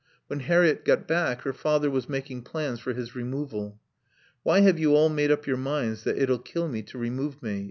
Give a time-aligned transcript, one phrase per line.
[0.25, 3.79] When Harriett got back her father was making plans for his removal.
[4.41, 7.59] "Why have you all made up your minds that it'll kill me to remove me?